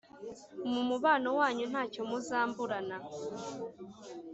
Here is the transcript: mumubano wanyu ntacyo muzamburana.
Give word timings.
mumubano 0.71 1.29
wanyu 1.39 1.63
ntacyo 1.71 2.01
muzamburana. 2.09 2.97